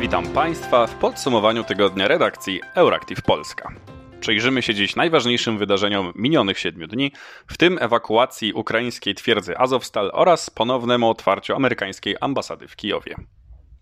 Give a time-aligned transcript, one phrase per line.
[0.00, 3.72] Witam Państwa w podsumowaniu tygodnia redakcji Euractiv Polska.
[4.20, 7.12] Przyjrzymy się dziś najważniejszym wydarzeniom minionych siedmiu dni,
[7.46, 13.14] w tym ewakuacji ukraińskiej twierdzy Azowstal oraz ponownemu otwarciu amerykańskiej ambasady w Kijowie.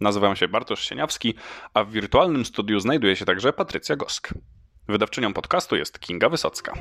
[0.01, 1.35] Nazywam się Bartosz Sieniawski,
[1.75, 4.35] a w wirtualnym studiu znajduje się także Patrycja Gosk.
[4.89, 6.73] Wydawczynią podcastu jest Kinga Wysocka.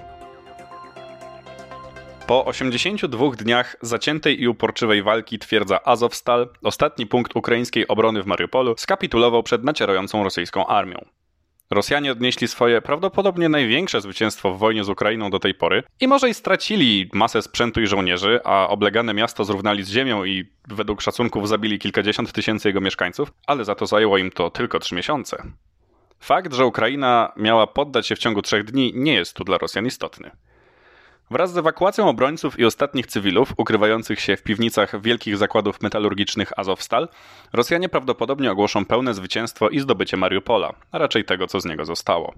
[2.27, 8.75] Po 82 dniach zaciętej i uporczywej walki twierdza Azovstal, ostatni punkt ukraińskiej obrony w Mariupolu,
[8.77, 11.05] skapitulował przed nacierającą rosyjską armią.
[11.69, 16.29] Rosjanie odnieśli swoje prawdopodobnie największe zwycięstwo w wojnie z Ukrainą do tej pory i może
[16.29, 21.47] i stracili masę sprzętu i żołnierzy, a oblegane miasto zrównali z ziemią i według szacunków
[21.47, 25.43] zabili kilkadziesiąt tysięcy jego mieszkańców, ale za to zajęło im to tylko trzy miesiące.
[26.19, 29.85] Fakt, że Ukraina miała poddać się w ciągu trzech dni, nie jest tu dla Rosjan
[29.85, 30.31] istotny.
[31.31, 37.07] Wraz z ewakuacją obrońców i ostatnich cywilów ukrywających się w piwnicach wielkich zakładów metalurgicznych Azovstal,
[37.53, 42.33] Rosjanie prawdopodobnie ogłoszą pełne zwycięstwo i zdobycie Mariupola, a raczej tego, co z niego zostało.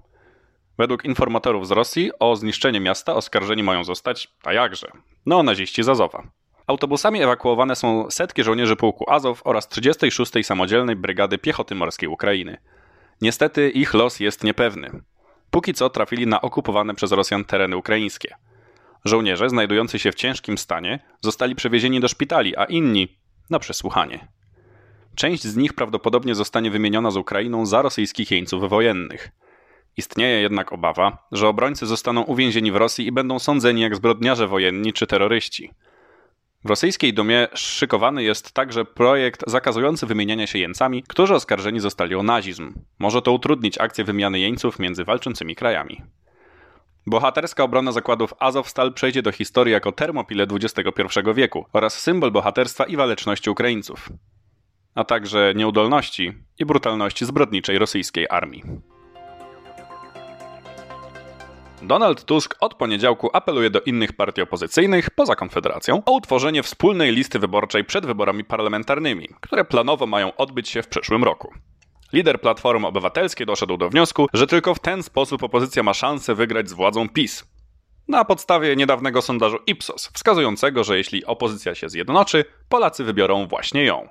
[0.78, 4.88] Według informatorów z Rosji o zniszczenie miasta oskarżeni mają zostać, a jakże,
[5.26, 6.22] neonaziści z Azowa.
[6.66, 10.32] Autobusami ewakuowane są setki żołnierzy pułku Azow oraz 36.
[10.42, 12.58] Samodzielnej Brygady Piechoty Morskiej Ukrainy.
[13.20, 14.90] Niestety ich los jest niepewny.
[15.50, 18.34] Póki co trafili na okupowane przez Rosjan tereny ukraińskie–
[19.04, 23.18] Żołnierze, znajdujący się w ciężkim stanie, zostali przewiezieni do szpitali, a inni
[23.50, 24.28] na przesłuchanie.
[25.14, 29.30] Część z nich prawdopodobnie zostanie wymieniona z Ukrainą za rosyjskich jeńców wojennych.
[29.96, 34.92] Istnieje jednak obawa, że obrońcy zostaną uwięzieni w Rosji i będą sądzeni jak zbrodniarze wojenni
[34.92, 35.70] czy terroryści.
[36.64, 42.22] W rosyjskiej dumie szykowany jest także projekt zakazujący wymieniania się jeńcami, którzy oskarżeni zostali o
[42.22, 42.74] nazizm.
[42.98, 46.02] Może to utrudnić akcję wymiany jeńców między walczącymi krajami.
[47.06, 51.02] Bohaterska obrona zakładów Azovstal przejdzie do historii jako termopile XXI
[51.34, 54.08] wieku oraz symbol bohaterstwa i waleczności Ukraińców,
[54.94, 58.62] a także nieudolności i brutalności zbrodniczej rosyjskiej armii.
[61.82, 67.38] Donald Tusk od poniedziałku apeluje do innych partii opozycyjnych, poza Konfederacją, o utworzenie wspólnej listy
[67.38, 71.52] wyborczej przed wyborami parlamentarnymi, które planowo mają odbyć się w przyszłym roku.
[72.12, 76.68] Lider Platformy Obywatelskiej doszedł do wniosku, że tylko w ten sposób opozycja ma szansę wygrać
[76.68, 77.44] z władzą PiS.
[78.08, 84.08] Na podstawie niedawnego sondażu Ipsos, wskazującego, że jeśli opozycja się zjednoczy, Polacy wybiorą właśnie ją.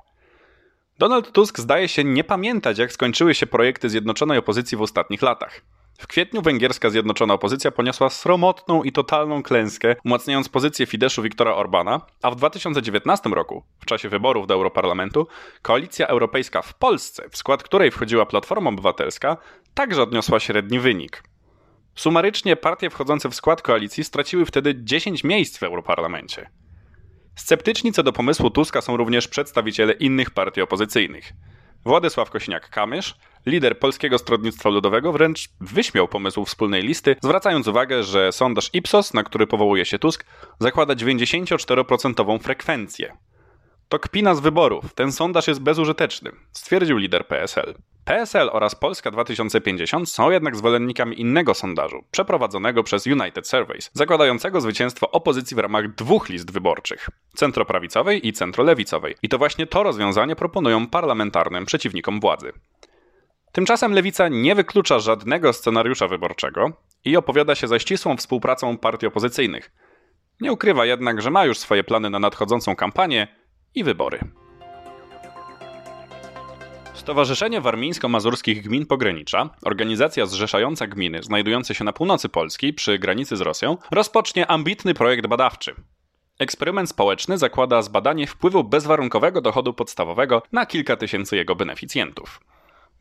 [1.00, 5.62] Donald Tusk zdaje się nie pamiętać, jak skończyły się projekty zjednoczonej opozycji w ostatnich latach.
[5.98, 12.02] W kwietniu węgierska zjednoczona opozycja poniosła sromotną i totalną klęskę, umacniając pozycję Fideszu Viktora Orbana,
[12.22, 15.28] a w 2019 roku, w czasie wyborów do Europarlamentu,
[15.62, 19.38] koalicja europejska w Polsce, w skład której wchodziła Platforma Obywatelska,
[19.74, 21.24] także odniosła średni wynik.
[21.96, 26.50] Sumarycznie partie wchodzące w skład koalicji straciły wtedy 10 miejsc w Europarlamencie.
[27.36, 31.34] Sceptyczni co do pomysłu Tuska są również przedstawiciele innych partii opozycyjnych.
[31.86, 33.14] Władysław Kosiniak-Kamysz,
[33.46, 39.24] lider Polskiego Stronnictwa Ludowego, wręcz wyśmiał pomysł wspólnej listy, zwracając uwagę, że sondaż Ipsos, na
[39.24, 40.26] który powołuje się Tusk,
[40.60, 43.18] zakłada 94% frekwencję.
[43.90, 47.74] To kpina z wyborów, ten sondaż jest bezużyteczny, stwierdził lider PSL.
[48.06, 55.12] PSL oraz Polska 2050 są jednak zwolennikami innego sondażu, przeprowadzonego przez United Surveys, zakładającego zwycięstwo
[55.12, 59.16] opozycji w ramach dwóch list wyborczych centroprawicowej i centrolewicowej.
[59.24, 62.52] I to właśnie to rozwiązanie proponują parlamentarnym przeciwnikom władzy.
[63.52, 66.72] Tymczasem lewica nie wyklucza żadnego scenariusza wyborczego
[67.06, 69.72] i opowiada się za ścisłą współpracą partii opozycyjnych.
[70.42, 73.28] Nie ukrywa jednak, że ma już swoje plany na nadchodzącą kampanię
[73.78, 74.20] i wybory.
[76.94, 83.42] Stowarzyszenie Warmińsko-Mazurskich Gmin Pogranicza, organizacja zrzeszająca gminy znajdujące się na północy Polski przy granicy z
[83.42, 85.76] Rosją, rozpocznie ambitny projekt badawczy.
[86.40, 92.40] Eksperyment społeczny zakłada zbadanie wpływu bezwarunkowego dochodu podstawowego na kilka tysięcy jego beneficjentów.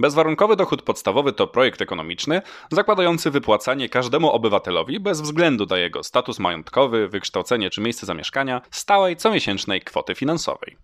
[0.00, 2.42] Bezwarunkowy dochód podstawowy to projekt ekonomiczny
[2.72, 9.16] zakładający wypłacanie każdemu obywatelowi bez względu na jego status majątkowy, wykształcenie czy miejsce zamieszkania stałej
[9.16, 10.76] comiesięcznej kwoty finansowej.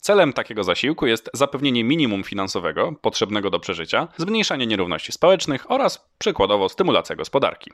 [0.00, 6.68] Celem takiego zasiłku jest zapewnienie minimum finansowego potrzebnego do przeżycia, zmniejszanie nierówności społecznych oraz przykładowo
[6.68, 7.70] stymulacja gospodarki.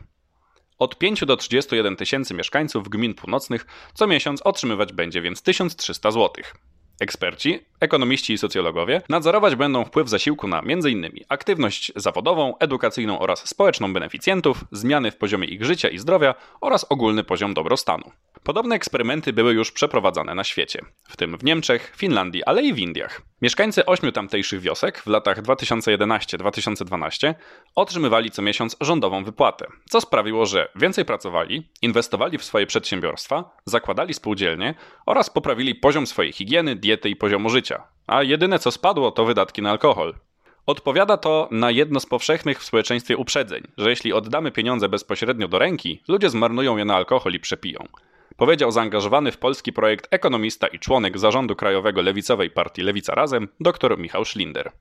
[0.79, 6.45] Od 5 do 31 tysięcy mieszkańców gmin północnych co miesiąc otrzymywać będzie więc 1300 zł.
[7.01, 11.11] Eksperci, ekonomiści i socjologowie nadzorować będą wpływ zasiłku na m.in.
[11.29, 17.25] aktywność zawodową, edukacyjną oraz społeczną beneficjentów, zmiany w poziomie ich życia i zdrowia oraz ogólny
[17.25, 18.11] poziom dobrostanu.
[18.51, 22.79] Podobne eksperymenty były już przeprowadzane na świecie, w tym w Niemczech, Finlandii, ale i w
[22.79, 23.23] Indiach.
[23.43, 27.35] Mieszkańcy ośmiu tamtejszych wiosek w latach 2011-2012
[27.75, 34.15] otrzymywali co miesiąc rządową wypłatę, co sprawiło, że więcej pracowali, inwestowali w swoje przedsiębiorstwa, zakładali
[34.15, 34.75] spółdzielnie
[35.07, 37.83] oraz poprawili poziom swojej higieny, diety i poziomu życia.
[38.07, 40.15] A jedyne co spadło to wydatki na alkohol.
[40.67, 45.59] Odpowiada to na jedno z powszechnych w społeczeństwie uprzedzeń, że jeśli oddamy pieniądze bezpośrednio do
[45.59, 47.89] ręki, ludzie zmarnują je na alkohol i przepiją.
[48.37, 53.99] Powiedział zaangażowany w polski projekt ekonomista i członek zarządu krajowego lewicowej partii Lewica Razem, dr
[53.99, 54.73] Michał Schlinder.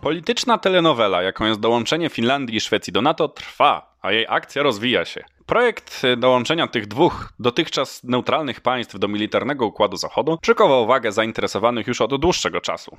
[0.00, 5.04] Polityczna telenowela, jaką jest dołączenie Finlandii i Szwecji do NATO, trwa, a jej akcja rozwija
[5.04, 5.24] się.
[5.46, 12.00] Projekt dołączenia tych dwóch dotychczas neutralnych państw do militarnego układu Zachodu przykował uwagę zainteresowanych już
[12.00, 12.96] od dłuższego czasu.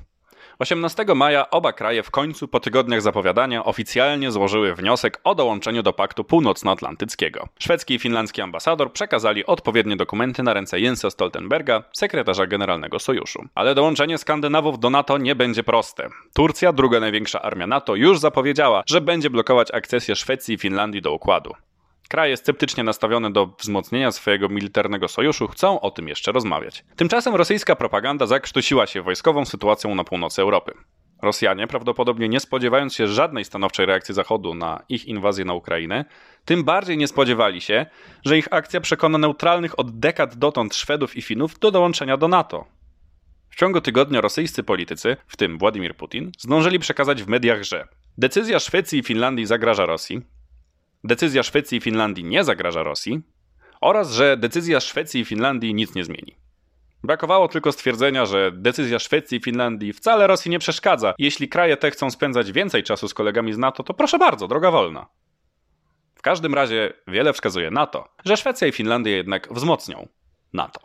[0.60, 5.92] 18 maja oba kraje w końcu po tygodniach zapowiadania oficjalnie złożyły wniosek o dołączeniu do
[5.92, 7.48] Paktu Północnoatlantyckiego.
[7.58, 13.44] Szwedzki i finlandzki ambasador przekazali odpowiednie dokumenty na ręce Jensa Stoltenberga, sekretarza generalnego sojuszu.
[13.54, 16.08] Ale dołączenie Skandynawów do NATO nie będzie proste.
[16.34, 21.12] Turcja, druga największa armia NATO, już zapowiedziała, że będzie blokować akcesję Szwecji i Finlandii do
[21.12, 21.54] układu.
[22.10, 26.84] Kraje sceptycznie nastawione do wzmocnienia swojego militarnego sojuszu chcą o tym jeszcze rozmawiać.
[26.96, 30.72] Tymczasem rosyjska propaganda zakrztusiła się wojskową sytuacją na północy Europy.
[31.22, 36.04] Rosjanie, prawdopodobnie nie spodziewając się żadnej stanowczej reakcji Zachodu na ich inwazję na Ukrainę,
[36.44, 37.86] tym bardziej nie spodziewali się,
[38.24, 42.64] że ich akcja przekona neutralnych od dekad dotąd Szwedów i Finów do dołączenia do NATO.
[43.50, 48.58] W ciągu tygodnia rosyjscy politycy, w tym Władimir Putin, zdążyli przekazać w mediach, że decyzja
[48.58, 50.22] Szwecji i Finlandii zagraża Rosji,
[51.04, 53.20] decyzja Szwecji i Finlandii nie zagraża Rosji
[53.80, 56.36] oraz że decyzja Szwecji i Finlandii nic nie zmieni.
[57.02, 61.14] Brakowało tylko stwierdzenia, że decyzja Szwecji i Finlandii wcale Rosji nie przeszkadza.
[61.18, 64.70] Jeśli kraje te chcą spędzać więcej czasu z kolegami z NATO, to proszę bardzo, droga
[64.70, 65.06] wolna.
[66.14, 70.08] W każdym razie wiele wskazuje na to, że Szwecja i Finlandia jednak wzmocnią
[70.52, 70.80] NATO.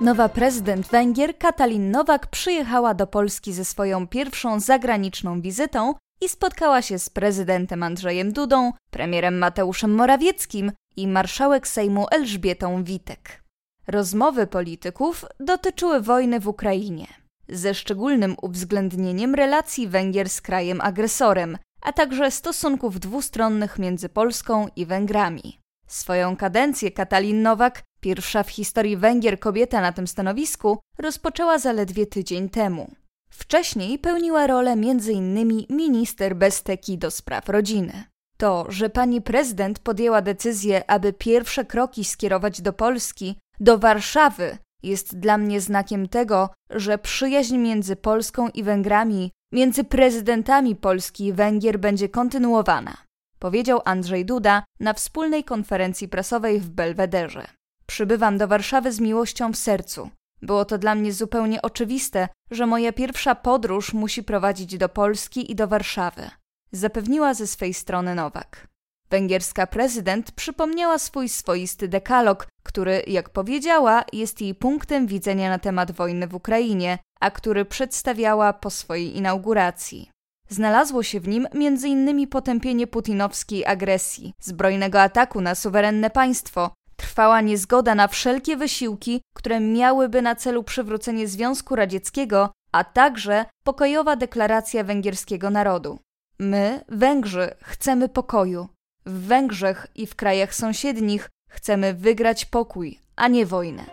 [0.00, 5.94] Nowa prezydent Węgier Katalin Nowak przyjechała do Polski ze swoją pierwszą zagraniczną wizytą
[6.24, 13.42] i spotkała się z prezydentem Andrzejem Dudą, premierem Mateuszem Morawieckim i marszałek Sejmu Elżbietą Witek.
[13.86, 17.06] Rozmowy polityków dotyczyły wojny w Ukrainie,
[17.48, 24.86] ze szczególnym uwzględnieniem relacji Węgier z krajem agresorem, a także stosunków dwustronnych między Polską i
[24.86, 25.60] Węgrami.
[25.86, 32.48] Swoją kadencję Katalin Nowak, pierwsza w historii Węgier kobieta na tym stanowisku, rozpoczęła zaledwie tydzień
[32.48, 33.03] temu.
[33.34, 35.34] Wcześniej pełniła rolę m.in.
[35.70, 38.04] minister bez teki do spraw rodziny.
[38.36, 45.18] To, że pani prezydent podjęła decyzję, aby pierwsze kroki skierować do Polski, do Warszawy, jest
[45.18, 51.78] dla mnie znakiem tego, że przyjaźń między Polską i Węgrami, między prezydentami Polski i Węgier
[51.78, 52.96] będzie kontynuowana,
[53.38, 57.46] powiedział Andrzej Duda na wspólnej konferencji prasowej w Belwederze.
[57.86, 60.10] Przybywam do Warszawy z miłością w sercu.
[60.44, 65.54] Było to dla mnie zupełnie oczywiste, że moja pierwsza podróż musi prowadzić do Polski i
[65.54, 66.30] do Warszawy,
[66.72, 68.68] zapewniła ze swej strony Nowak.
[69.10, 75.92] Węgierska prezydent przypomniała swój swoisty dekalog, który, jak powiedziała, jest jej punktem widzenia na temat
[75.92, 80.10] wojny w Ukrainie, a który przedstawiała po swojej inauguracji.
[80.48, 82.28] Znalazło się w nim m.in.
[82.28, 86.70] potępienie putinowskiej agresji, zbrojnego ataku na suwerenne państwo,
[87.04, 94.16] Trwała niezgoda na wszelkie wysiłki, które miałyby na celu przywrócenie Związku Radzieckiego, a także pokojowa
[94.16, 95.98] deklaracja węgierskiego narodu.
[96.38, 98.68] My, Węgrzy, chcemy pokoju.
[99.06, 103.84] W Węgrzech i w krajach sąsiednich chcemy wygrać pokój, a nie wojnę.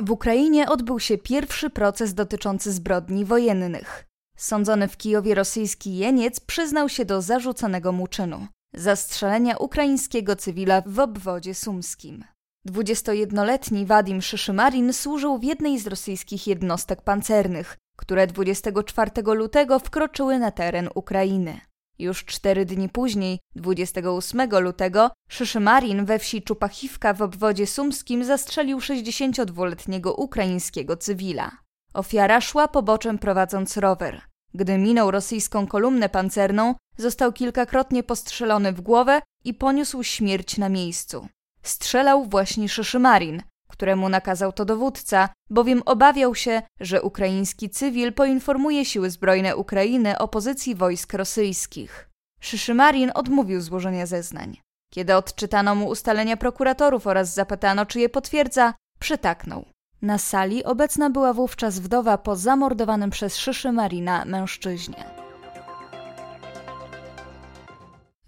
[0.00, 4.04] W Ukrainie odbył się pierwszy proces dotyczący zbrodni wojennych.
[4.36, 10.98] Sądzony w Kijowie rosyjski jeniec przyznał się do zarzuconego mu czynu zastrzelenia ukraińskiego cywila w
[10.98, 12.24] obwodzie sumskim.
[12.68, 20.50] 21-letni Wadim Szyszymarin służył w jednej z rosyjskich jednostek pancernych, które 24 lutego wkroczyły na
[20.50, 21.60] teren Ukrainy.
[21.98, 30.14] Już cztery dni później, 28 lutego, Szyszymarin we wsi Czupachiwka w obwodzie sumskim zastrzelił 62-letniego
[30.14, 31.50] ukraińskiego cywila.
[31.94, 34.22] Ofiara szła poboczem prowadząc rower.
[34.54, 41.28] Gdy minął rosyjską kolumnę pancerną, został kilkakrotnie postrzelony w głowę i poniósł śmierć na miejscu.
[41.62, 49.10] Strzelał właśnie Szyszymarin, któremu nakazał to dowódca, bowiem obawiał się, że ukraiński cywil poinformuje siły
[49.10, 52.10] zbrojne Ukrainy o pozycji wojsk rosyjskich.
[52.40, 54.56] Szyszymarin odmówił złożenia zeznań.
[54.92, 59.64] Kiedy odczytano mu ustalenia prokuratorów oraz zapytano, czy je potwierdza, przytaknął.
[60.02, 65.04] Na sali obecna była wówczas wdowa po zamordowanym przez Szyszy Marina mężczyźnie.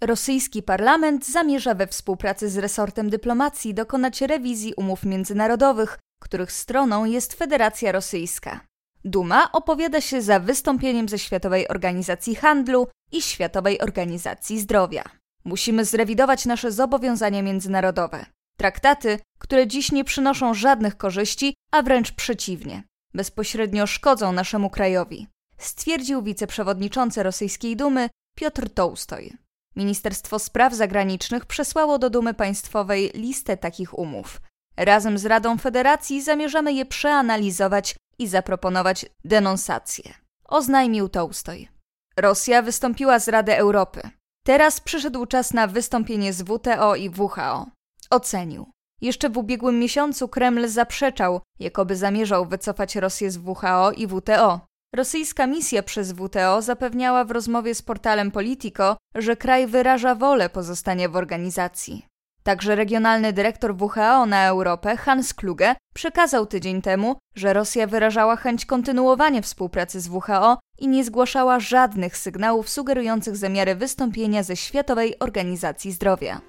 [0.01, 7.33] Rosyjski parlament zamierza we współpracy z resortem dyplomacji dokonać rewizji umów międzynarodowych, których stroną jest
[7.33, 8.59] Federacja Rosyjska.
[9.05, 15.03] Duma opowiada się za wystąpieniem ze Światowej Organizacji Handlu i Światowej Organizacji Zdrowia.
[15.45, 18.25] Musimy zrewidować nasze zobowiązania międzynarodowe.
[18.57, 25.27] Traktaty, które dziś nie przynoszą żadnych korzyści, a wręcz przeciwnie, bezpośrednio szkodzą naszemu krajowi,
[25.57, 29.37] stwierdził wiceprzewodniczący rosyjskiej Dumy Piotr Tołstoj.
[29.75, 34.41] Ministerstwo Spraw Zagranicznych przesłało do Dumy Państwowej listę takich umów.
[34.77, 40.13] Razem z Radą Federacji zamierzamy je przeanalizować i zaproponować denonsację,
[40.45, 41.69] oznajmił Tołstoj.
[42.17, 44.01] Rosja wystąpiła z Rady Europy.
[44.45, 47.67] Teraz przyszedł czas na wystąpienie z WTO i WHO.
[48.11, 48.71] Ocenił.
[49.01, 54.59] Jeszcze w ubiegłym miesiącu Kreml zaprzeczał, jakoby zamierzał wycofać Rosję z WHO i WTO.
[54.95, 61.09] Rosyjska misja przez WTO zapewniała w rozmowie z portalem Politico, że kraj wyraża wolę pozostania
[61.09, 62.05] w organizacji.
[62.43, 68.65] Także regionalny dyrektor WHO na Europę, Hans Kluge, przekazał tydzień temu, że Rosja wyrażała chęć
[68.65, 75.91] kontynuowania współpracy z WHO i nie zgłaszała żadnych sygnałów sugerujących zamiary wystąpienia ze Światowej Organizacji
[75.91, 76.41] Zdrowia.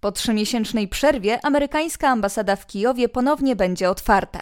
[0.00, 4.40] Po trzymiesięcznej przerwie amerykańska ambasada w Kijowie ponownie będzie otwarta.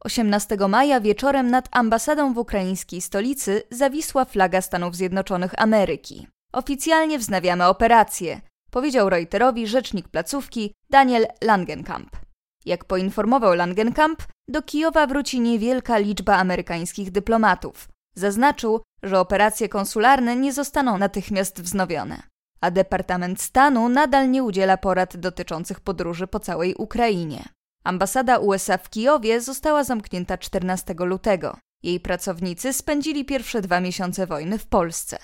[0.00, 6.26] 18 maja wieczorem nad ambasadą w ukraińskiej stolicy zawisła flaga Stanów Zjednoczonych Ameryki.
[6.52, 12.16] Oficjalnie wznawiamy operację, powiedział Reuterowi rzecznik placówki Daniel Langenkamp.
[12.64, 17.88] Jak poinformował Langenkamp, do Kijowa wróci niewielka liczba amerykańskich dyplomatów.
[18.14, 22.22] Zaznaczył, że operacje konsularne nie zostaną natychmiast wznowione,
[22.60, 27.44] a Departament Stanu nadal nie udziela porad dotyczących podróży po całej Ukrainie.
[27.84, 31.56] Ambasada USA w Kijowie została zamknięta 14 lutego.
[31.82, 35.18] Jej pracownicy spędzili pierwsze dwa miesiące wojny w Polsce.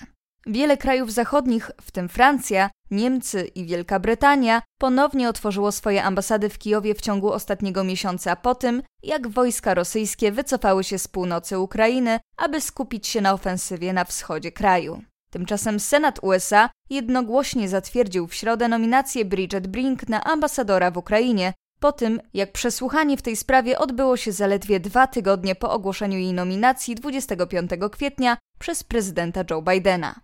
[0.47, 6.57] Wiele krajów zachodnich, w tym Francja, Niemcy i Wielka Brytania, ponownie otworzyło swoje ambasady w
[6.57, 12.19] Kijowie w ciągu ostatniego miesiąca po tym, jak wojska rosyjskie wycofały się z północy Ukrainy,
[12.37, 15.01] aby skupić się na ofensywie na wschodzie kraju.
[15.29, 21.91] Tymczasem Senat USA jednogłośnie zatwierdził w środę nominację Bridget Brink na ambasadora w Ukrainie, po
[21.91, 26.95] tym jak przesłuchanie w tej sprawie odbyło się zaledwie dwa tygodnie po ogłoszeniu jej nominacji
[26.95, 30.15] 25 kwietnia przez prezydenta Joe Bidena.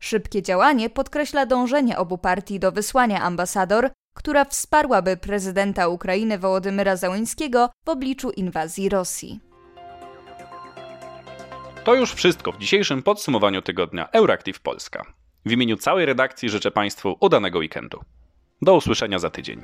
[0.00, 7.70] Szybkie działanie podkreśla dążenie obu partii do wysłania ambasador, która wsparłaby prezydenta Ukrainy Wołodymyra Załańskiego
[7.86, 9.47] w obliczu inwazji Rosji.
[11.84, 15.12] To już wszystko w dzisiejszym podsumowaniu tygodnia Euractiv Polska.
[15.44, 18.00] W imieniu całej redakcji życzę Państwu udanego weekendu.
[18.62, 19.62] Do usłyszenia za tydzień.